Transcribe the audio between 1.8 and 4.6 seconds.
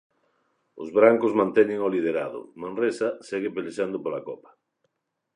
o liderado, Manresa segue pelexando pola Copa.